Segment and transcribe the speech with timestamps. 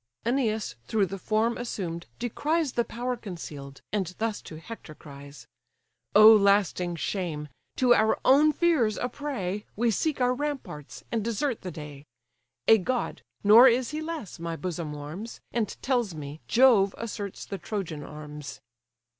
[0.25, 5.45] Æneas through the form assumed descries The power conceal'd, and thus to Hector cries:
[6.15, 7.49] "Oh lasting shame!
[7.75, 12.07] to our own fears a prey, We seek our ramparts, and desert the day.
[12.67, 17.59] A god, nor is he less, my bosom warms, And tells me, Jove asserts the
[17.59, 18.59] Trojan arms."